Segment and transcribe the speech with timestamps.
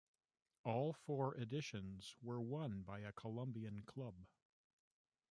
[0.63, 4.15] All four editions were won by a Colombian club.